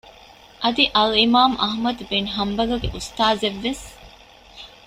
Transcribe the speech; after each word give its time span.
އަދި 0.63 0.83
އަލްއިމާމު 0.95 1.55
އަޙްމަދު 1.61 2.03
ބިން 2.09 2.29
ޙަންބަލުގެ 2.35 2.87
އުސްތާޒެއްވެސް 2.93 3.85